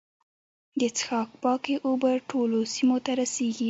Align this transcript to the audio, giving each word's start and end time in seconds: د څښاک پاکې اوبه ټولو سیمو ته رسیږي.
د 0.79 0.81
څښاک 0.97 1.29
پاکې 1.43 1.75
اوبه 1.87 2.11
ټولو 2.29 2.57
سیمو 2.73 2.97
ته 3.05 3.11
رسیږي. 3.19 3.59